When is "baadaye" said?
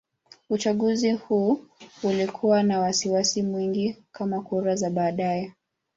4.89-5.53